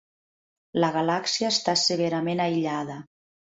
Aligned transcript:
La 0.83 0.89
galàxia 0.95 1.53
està 1.57 1.77
severament 1.85 2.45
aïllada. 2.49 3.01